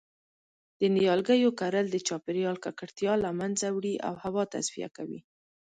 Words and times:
د 0.79 0.81
نیالګیو 0.95 1.49
کرل 1.59 1.85
د 1.91 1.97
چاپیریال 2.07 2.57
ککړتیا 2.65 3.13
له 3.23 3.29
منځه 3.39 3.67
وړی 3.75 3.95
او 4.07 4.13
هوا 4.23 4.43
تصفیه 4.53 4.89
کوی 4.97 5.19